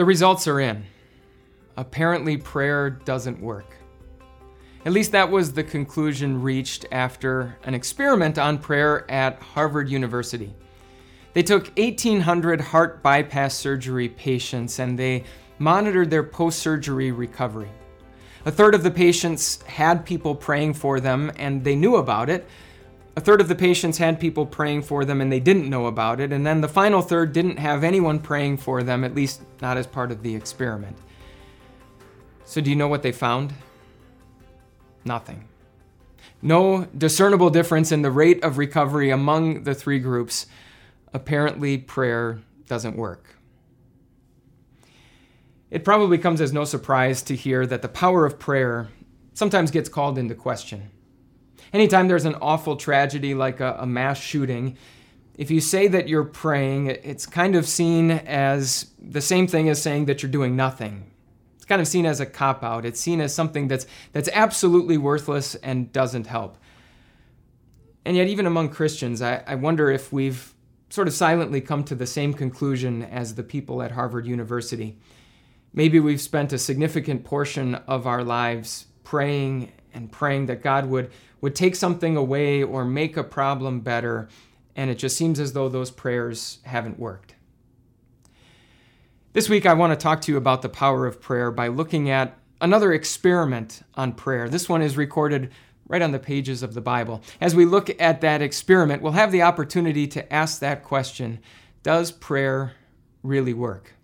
The 0.00 0.06
results 0.06 0.48
are 0.48 0.60
in. 0.60 0.86
Apparently, 1.76 2.38
prayer 2.38 2.88
doesn't 2.88 3.38
work. 3.38 3.74
At 4.86 4.92
least 4.92 5.12
that 5.12 5.30
was 5.30 5.52
the 5.52 5.62
conclusion 5.62 6.40
reached 6.40 6.86
after 6.90 7.58
an 7.64 7.74
experiment 7.74 8.38
on 8.38 8.56
prayer 8.56 9.04
at 9.10 9.42
Harvard 9.42 9.90
University. 9.90 10.54
They 11.34 11.42
took 11.42 11.76
1,800 11.76 12.62
heart 12.62 13.02
bypass 13.02 13.54
surgery 13.54 14.08
patients 14.08 14.78
and 14.78 14.98
they 14.98 15.24
monitored 15.58 16.08
their 16.08 16.24
post 16.24 16.60
surgery 16.60 17.12
recovery. 17.12 17.68
A 18.46 18.50
third 18.50 18.74
of 18.74 18.82
the 18.82 18.90
patients 18.90 19.60
had 19.64 20.06
people 20.06 20.34
praying 20.34 20.72
for 20.72 20.98
them 20.98 21.30
and 21.36 21.62
they 21.62 21.76
knew 21.76 21.96
about 21.96 22.30
it. 22.30 22.48
A 23.20 23.22
third 23.22 23.42
of 23.42 23.48
the 23.48 23.54
patients 23.54 23.98
had 23.98 24.18
people 24.18 24.46
praying 24.46 24.80
for 24.80 25.04
them 25.04 25.20
and 25.20 25.30
they 25.30 25.40
didn't 25.40 25.68
know 25.68 25.84
about 25.84 26.20
it. 26.20 26.32
And 26.32 26.46
then 26.46 26.62
the 26.62 26.68
final 26.68 27.02
third 27.02 27.34
didn't 27.34 27.58
have 27.58 27.84
anyone 27.84 28.18
praying 28.18 28.56
for 28.56 28.82
them, 28.82 29.04
at 29.04 29.14
least 29.14 29.42
not 29.60 29.76
as 29.76 29.86
part 29.86 30.10
of 30.10 30.22
the 30.22 30.34
experiment. 30.34 30.96
So, 32.46 32.62
do 32.62 32.70
you 32.70 32.76
know 32.76 32.88
what 32.88 33.02
they 33.02 33.12
found? 33.12 33.52
Nothing. 35.04 35.46
No 36.40 36.86
discernible 36.96 37.50
difference 37.50 37.92
in 37.92 38.00
the 38.00 38.10
rate 38.10 38.42
of 38.42 38.56
recovery 38.56 39.10
among 39.10 39.64
the 39.64 39.74
three 39.74 39.98
groups. 39.98 40.46
Apparently, 41.12 41.76
prayer 41.76 42.40
doesn't 42.68 42.96
work. 42.96 43.36
It 45.70 45.84
probably 45.84 46.16
comes 46.16 46.40
as 46.40 46.54
no 46.54 46.64
surprise 46.64 47.20
to 47.24 47.36
hear 47.36 47.66
that 47.66 47.82
the 47.82 47.88
power 47.88 48.24
of 48.24 48.38
prayer 48.38 48.88
sometimes 49.34 49.70
gets 49.70 49.90
called 49.90 50.16
into 50.16 50.34
question. 50.34 50.90
Anytime 51.72 52.08
there's 52.08 52.24
an 52.24 52.34
awful 52.36 52.76
tragedy 52.76 53.34
like 53.34 53.60
a, 53.60 53.76
a, 53.80 53.86
mass 53.86 54.20
shooting, 54.20 54.76
if 55.36 55.50
you 55.50 55.60
say 55.60 55.86
that 55.88 56.08
you're 56.08 56.24
praying, 56.24 56.88
it's 56.88 57.26
kind 57.26 57.54
of 57.54 57.66
seen 57.66 58.10
as 58.10 58.86
the 59.00 59.20
same 59.20 59.46
thing 59.46 59.68
as 59.68 59.80
saying 59.80 60.06
that 60.06 60.22
you're 60.22 60.32
doing 60.32 60.56
nothing. 60.56 61.10
It's 61.56 61.64
kind 61.64 61.80
of 61.80 61.86
seen 61.86 62.06
as 62.06 62.18
a 62.18 62.26
cop 62.26 62.64
out. 62.64 62.84
It's 62.84 63.00
seen 63.00 63.20
as 63.20 63.32
something 63.32 63.68
that's, 63.68 63.86
that's 64.12 64.28
absolutely 64.32 64.98
worthless 64.98 65.54
and 65.56 65.92
doesn't 65.92 66.26
help. 66.26 66.56
And 68.04 68.16
yet, 68.16 68.26
even 68.26 68.46
among 68.46 68.70
Christians, 68.70 69.22
I, 69.22 69.42
I 69.46 69.54
wonder 69.54 69.90
if 69.90 70.12
we've 70.12 70.54
sort 70.88 71.06
of 71.06 71.14
silently 71.14 71.60
come 71.60 71.84
to 71.84 71.94
the 71.94 72.06
same 72.06 72.34
conclusion 72.34 73.02
as 73.04 73.36
the 73.36 73.44
people 73.44 73.82
at 73.82 73.92
Harvard 73.92 74.26
University. 74.26 74.98
Maybe 75.72 76.00
we've 76.00 76.20
spent 76.20 76.52
a 76.52 76.58
significant 76.58 77.22
portion 77.22 77.76
of 77.76 78.06
our 78.06 78.24
lives 78.24 78.86
praying 79.04 79.70
and 79.92 80.10
praying 80.10 80.46
that 80.46 80.62
God 80.62 80.86
would, 80.86 81.10
would 81.40 81.54
take 81.54 81.76
something 81.76 82.16
away 82.16 82.62
or 82.62 82.84
make 82.84 83.16
a 83.16 83.24
problem 83.24 83.80
better, 83.80 84.28
and 84.76 84.90
it 84.90 84.98
just 84.98 85.16
seems 85.16 85.40
as 85.40 85.52
though 85.52 85.68
those 85.68 85.90
prayers 85.90 86.58
haven't 86.64 86.98
worked. 86.98 87.34
This 89.32 89.48
week, 89.48 89.64
I 89.64 89.74
want 89.74 89.92
to 89.92 90.02
talk 90.02 90.20
to 90.22 90.32
you 90.32 90.38
about 90.38 90.62
the 90.62 90.68
power 90.68 91.06
of 91.06 91.20
prayer 91.20 91.50
by 91.50 91.68
looking 91.68 92.10
at 92.10 92.36
another 92.60 92.92
experiment 92.92 93.82
on 93.94 94.12
prayer. 94.12 94.48
This 94.48 94.68
one 94.68 94.82
is 94.82 94.96
recorded 94.96 95.50
right 95.86 96.02
on 96.02 96.12
the 96.12 96.18
pages 96.18 96.62
of 96.62 96.74
the 96.74 96.80
Bible. 96.80 97.22
As 97.40 97.54
we 97.54 97.64
look 97.64 97.90
at 98.00 98.20
that 98.20 98.42
experiment, 98.42 99.02
we'll 99.02 99.12
have 99.12 99.32
the 99.32 99.42
opportunity 99.42 100.06
to 100.08 100.32
ask 100.32 100.60
that 100.60 100.84
question 100.84 101.40
Does 101.82 102.12
prayer 102.12 102.72
really 103.22 103.54
work? 103.54 103.94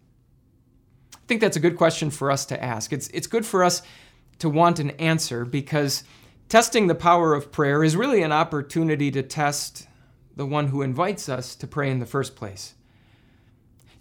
I 1.15 1.19
think 1.27 1.41
that's 1.41 1.57
a 1.57 1.61
good 1.61 1.77
question 1.77 2.11
for 2.11 2.31
us 2.31 2.47
to 2.47 2.63
ask. 2.63 2.93
It's, 2.93 3.09
it's 3.09 3.27
good 3.27 3.45
for 3.45 3.65
us 3.65 3.83
to 4.39 4.49
want 4.49 4.79
an 4.79 4.91
answer 4.93 5.45
because 5.45 6.05
testing 6.49 6.87
the 6.87 6.95
power 6.95 7.35
of 7.35 7.53
prayer 7.53 7.83
is 7.83 7.97
really 7.97 8.23
an 8.23 8.33
opportunity 8.33 9.11
to 9.11 9.23
test 9.23 9.87
the 10.37 10.47
one 10.47 10.69
who 10.69 10.83
invites 10.83 11.29
us 11.29 11.55
to 11.57 11.67
pray 11.67 11.91
in 11.91 11.99
the 11.99 12.07
first 12.07 12.37
place. 12.37 12.75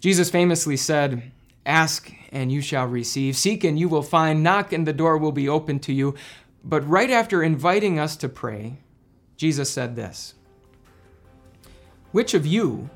Jesus 0.00 0.30
famously 0.30 0.76
said, 0.76 1.32
Ask 1.64 2.12
and 2.30 2.52
you 2.52 2.60
shall 2.60 2.86
receive, 2.86 3.36
seek 3.36 3.64
and 3.64 3.78
you 3.78 3.88
will 3.88 4.02
find, 4.02 4.42
knock 4.42 4.72
and 4.72 4.86
the 4.86 4.92
door 4.92 5.18
will 5.18 5.32
be 5.32 5.48
open 5.48 5.80
to 5.80 5.92
you. 5.92 6.14
But 6.62 6.86
right 6.88 7.10
after 7.10 7.42
inviting 7.42 7.98
us 7.98 8.16
to 8.16 8.28
pray, 8.28 8.78
Jesus 9.36 9.70
said 9.70 9.96
this 9.96 10.34
Which 12.12 12.34
of 12.34 12.46
you, 12.46 12.90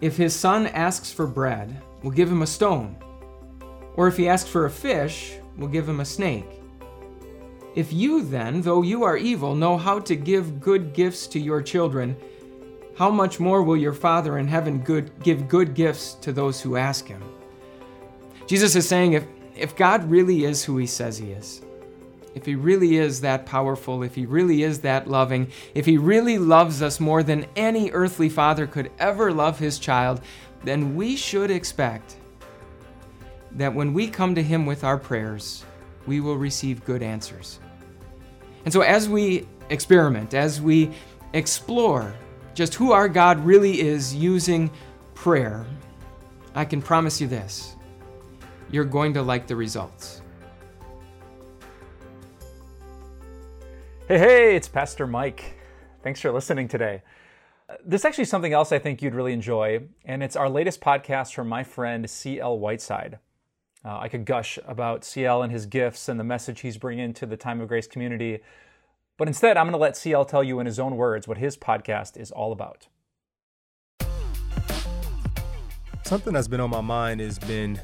if 0.00 0.16
his 0.16 0.34
son 0.34 0.66
asks 0.68 1.12
for 1.12 1.26
bread, 1.26 1.80
will 2.02 2.10
give 2.10 2.30
him 2.30 2.42
a 2.42 2.46
stone? 2.46 2.96
Or 3.94 4.08
if 4.08 4.16
he 4.16 4.28
asks 4.28 4.48
for 4.48 4.64
a 4.64 4.70
fish, 4.70 5.34
will 5.56 5.68
give 5.68 5.88
him 5.88 6.00
a 6.00 6.04
snake. 6.04 6.61
If 7.74 7.92
you 7.92 8.22
then, 8.22 8.62
though 8.62 8.82
you 8.82 9.02
are 9.02 9.16
evil, 9.16 9.54
know 9.54 9.76
how 9.76 9.98
to 10.00 10.16
give 10.16 10.60
good 10.60 10.92
gifts 10.92 11.26
to 11.28 11.40
your 11.40 11.62
children, 11.62 12.16
how 12.96 13.10
much 13.10 13.40
more 13.40 13.62
will 13.62 13.76
your 13.76 13.94
Father 13.94 14.38
in 14.38 14.46
heaven 14.46 14.78
good, 14.80 15.10
give 15.22 15.48
good 15.48 15.74
gifts 15.74 16.14
to 16.14 16.32
those 16.32 16.60
who 16.60 16.76
ask 16.76 17.06
him? 17.06 17.22
Jesus 18.46 18.76
is 18.76 18.86
saying 18.86 19.14
if, 19.14 19.24
if 19.56 19.74
God 19.74 20.10
really 20.10 20.44
is 20.44 20.64
who 20.64 20.76
he 20.76 20.86
says 20.86 21.16
he 21.16 21.30
is, 21.30 21.62
if 22.34 22.44
he 22.44 22.54
really 22.54 22.96
is 22.96 23.20
that 23.22 23.46
powerful, 23.46 24.02
if 24.02 24.14
he 24.14 24.26
really 24.26 24.62
is 24.62 24.80
that 24.80 25.08
loving, 25.08 25.50
if 25.74 25.86
he 25.86 25.96
really 25.98 26.38
loves 26.38 26.82
us 26.82 27.00
more 27.00 27.22
than 27.22 27.46
any 27.56 27.90
earthly 27.90 28.28
father 28.28 28.66
could 28.66 28.90
ever 28.98 29.32
love 29.32 29.58
his 29.58 29.78
child, 29.78 30.20
then 30.64 30.94
we 30.94 31.16
should 31.16 31.50
expect 31.50 32.16
that 33.56 33.74
when 33.74 33.92
we 33.92 34.08
come 34.08 34.34
to 34.34 34.42
Him 34.42 34.66
with 34.66 34.84
our 34.84 34.98
prayers, 34.98 35.64
we 36.06 36.20
will 36.20 36.36
receive 36.36 36.84
good 36.84 37.02
answers. 37.02 37.60
And 38.64 38.72
so, 38.72 38.82
as 38.82 39.08
we 39.08 39.46
experiment, 39.70 40.34
as 40.34 40.60
we 40.60 40.90
explore 41.32 42.14
just 42.54 42.74
who 42.74 42.92
our 42.92 43.08
God 43.08 43.40
really 43.40 43.80
is 43.80 44.14
using 44.14 44.70
prayer, 45.14 45.66
I 46.54 46.64
can 46.64 46.82
promise 46.82 47.20
you 47.20 47.26
this 47.26 47.76
you're 48.70 48.84
going 48.84 49.12
to 49.14 49.22
like 49.22 49.46
the 49.46 49.54
results. 49.54 50.22
Hey, 54.08 54.18
hey, 54.18 54.56
it's 54.56 54.68
Pastor 54.68 55.06
Mike. 55.06 55.58
Thanks 56.02 56.20
for 56.20 56.32
listening 56.32 56.68
today. 56.68 57.02
Uh, 57.68 57.74
this 57.84 58.00
is 58.00 58.04
actually 58.04 58.24
something 58.24 58.52
else 58.52 58.72
I 58.72 58.78
think 58.78 59.00
you'd 59.00 59.14
really 59.14 59.32
enjoy, 59.32 59.84
and 60.04 60.22
it's 60.22 60.36
our 60.36 60.48
latest 60.48 60.80
podcast 60.80 61.34
from 61.34 61.48
my 61.48 61.62
friend 61.62 62.08
C.L. 62.08 62.58
Whiteside. 62.58 63.18
Uh, 63.84 63.98
I 63.98 64.08
could 64.08 64.24
gush 64.24 64.58
about 64.66 65.04
CL 65.04 65.42
and 65.42 65.52
his 65.52 65.66
gifts 65.66 66.08
and 66.08 66.18
the 66.18 66.24
message 66.24 66.60
he's 66.60 66.76
bringing 66.76 67.12
to 67.14 67.26
the 67.26 67.36
Time 67.36 67.60
of 67.60 67.68
Grace 67.68 67.86
community. 67.86 68.40
But 69.18 69.28
instead, 69.28 69.56
I'm 69.56 69.66
going 69.66 69.72
to 69.72 69.78
let 69.78 69.96
CL 69.96 70.24
tell 70.24 70.44
you 70.44 70.60
in 70.60 70.66
his 70.66 70.78
own 70.78 70.96
words 70.96 71.26
what 71.26 71.38
his 71.38 71.56
podcast 71.56 72.16
is 72.16 72.30
all 72.30 72.52
about. 72.52 72.86
Something 76.04 76.32
that's 76.32 76.48
been 76.48 76.60
on 76.60 76.70
my 76.70 76.80
mind 76.80 77.20
has 77.20 77.38
been 77.38 77.80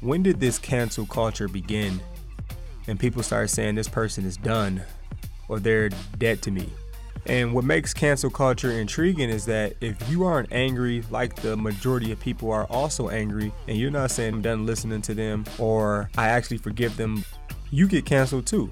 when 0.00 0.22
did 0.22 0.40
this 0.40 0.58
cancel 0.58 1.04
culture 1.06 1.48
begin? 1.48 2.00
And 2.86 2.98
people 2.98 3.22
start 3.22 3.50
saying 3.50 3.74
this 3.74 3.88
person 3.88 4.24
is 4.24 4.36
done 4.36 4.82
or 5.48 5.60
they're 5.60 5.90
dead 6.18 6.42
to 6.42 6.50
me. 6.50 6.70
And 7.26 7.54
what 7.54 7.64
makes 7.64 7.92
cancel 7.94 8.30
culture 8.30 8.70
intriguing 8.70 9.28
is 9.28 9.44
that 9.46 9.74
if 9.80 10.08
you 10.08 10.24
aren't 10.24 10.52
angry 10.52 11.02
like 11.10 11.36
the 11.36 11.56
majority 11.56 12.12
of 12.12 12.20
people 12.20 12.50
are 12.50 12.64
also 12.64 13.08
angry, 13.08 13.52
and 13.68 13.76
you're 13.76 13.90
not 13.90 14.10
saying 14.10 14.34
I'm 14.34 14.42
done 14.42 14.66
listening 14.66 15.02
to 15.02 15.14
them 15.14 15.44
or 15.58 16.10
I 16.16 16.28
actually 16.28 16.58
forgive 16.58 16.96
them, 16.96 17.24
you 17.70 17.86
get 17.86 18.04
canceled 18.04 18.46
too. 18.46 18.70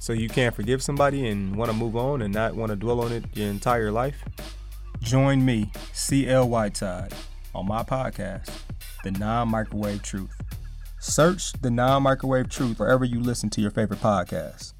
So 0.00 0.12
you 0.12 0.28
can't 0.28 0.54
forgive 0.54 0.82
somebody 0.82 1.28
and 1.28 1.56
want 1.56 1.70
to 1.70 1.76
move 1.76 1.96
on 1.96 2.20
and 2.20 2.34
not 2.34 2.54
want 2.54 2.68
to 2.68 2.76
dwell 2.76 3.00
on 3.00 3.10
it 3.10 3.24
your 3.32 3.48
entire 3.48 3.90
life? 3.90 4.22
Join 5.00 5.42
me, 5.42 5.72
CL 5.94 6.46
Whiteside, 6.48 7.14
on 7.54 7.66
my 7.66 7.82
podcast, 7.82 8.50
The 9.02 9.12
Non 9.12 9.48
Microwave 9.48 10.02
Truth. 10.02 10.42
Search 10.98 11.54
The 11.54 11.70
Non 11.70 12.02
Microwave 12.02 12.50
Truth 12.50 12.78
wherever 12.78 13.06
you 13.06 13.18
listen 13.18 13.48
to 13.48 13.62
your 13.62 13.70
favorite 13.70 14.00
podcasts. 14.00 14.73